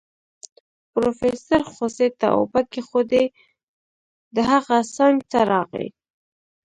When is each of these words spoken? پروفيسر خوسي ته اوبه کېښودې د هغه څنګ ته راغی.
پروفيسر 0.91 1.61
خوسي 1.73 2.09
ته 2.19 2.27
اوبه 2.37 2.61
کېښودې 2.71 3.23
د 4.35 4.37
هغه 4.51 4.77
څنګ 4.95 5.17
ته 5.31 5.39
راغی. 5.51 5.87